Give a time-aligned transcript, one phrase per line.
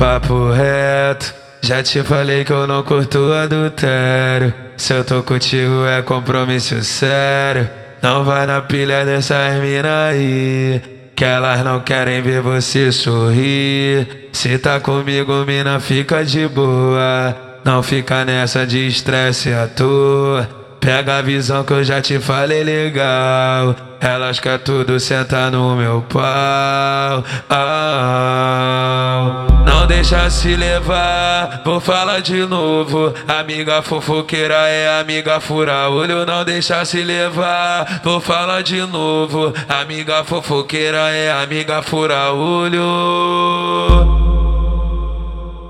[0.00, 4.54] Papo reto, já te falei que eu não curto adultério.
[4.74, 7.68] Se eu tô contigo é compromisso sério.
[8.00, 10.80] Não vai na pilha dessas mina aí.
[11.14, 14.30] Que elas não querem ver você sorrir.
[14.32, 17.36] Se tá comigo, mina, fica de boa.
[17.62, 20.59] Não fica nessa de estresse à toa.
[20.80, 23.76] Pega a visão que eu já te falei legal.
[24.00, 27.22] Elas quer tudo sentar no meu pau.
[27.50, 33.12] Ah, não deixa se levar, vou falar de novo.
[33.28, 36.24] Amiga fofoqueira é amiga fura olho.
[36.24, 39.52] Não deixa se levar, vou falar de novo.
[39.68, 42.80] Amiga fofoqueira é amiga fura olho.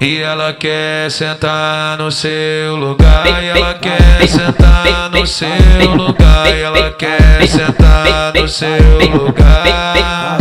[0.02, 6.62] E ela quer sentar no seu lugar, e ela quer sentar no seu lugar, e
[6.62, 10.38] ela quer sentar no seu lugar.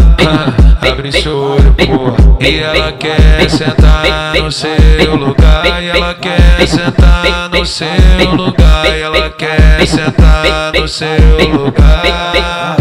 [0.89, 2.37] abre seu olho, porra.
[2.39, 9.01] E ela quer sentar no seu lugar, e ela quer sentar no seu lugar, e
[9.01, 12.77] ela quer sentar no seu lugar.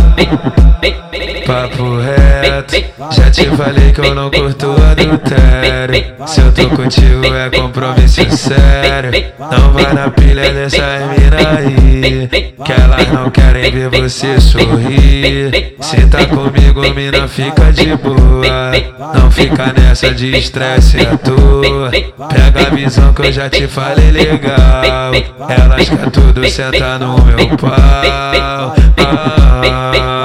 [1.49, 2.77] Papo reto,
[3.11, 6.15] já te falei que eu não curto adultério.
[6.27, 9.33] Se eu tô contigo é compromisso sério.
[9.39, 12.29] Não vai na pilha dessas mina aí,
[12.63, 15.75] que elas não querem ver você sorrir.
[15.81, 18.73] Se tá comigo, mina, fica de boa.
[19.15, 21.91] Não fica nessa de estresse à toa.
[22.29, 25.15] Pega a visão que eu já te falei legal.
[25.49, 28.75] Elas quer tudo sentar no meu pau.
[28.99, 30.18] Não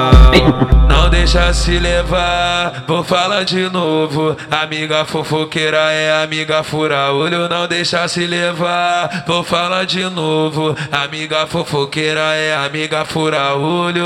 [1.23, 4.35] deixa se levar, vou falar de novo.
[4.51, 7.13] Amiga fofoqueira é amiga fura.
[7.13, 7.47] Olho.
[7.47, 10.75] Não deixa se levar, vou falar de novo.
[10.91, 13.55] Amiga fofoqueira é amiga fura.
[13.55, 14.03] Olho.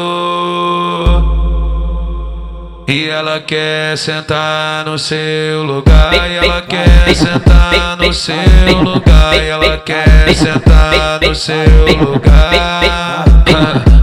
[2.87, 8.35] E ela quer sentar no seu lugar, e ela quer sentar no seu
[8.83, 13.36] lugar, e ela quer sentar no seu lugar.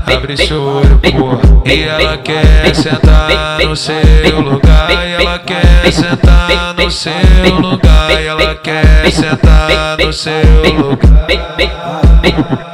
[0.06, 1.40] Abre seu olho, porra.
[1.66, 8.26] E ela quer sentar no seu lugar, e ela quer sentar no seu lugar, e
[8.26, 12.73] ela quer sentar no seu lugar.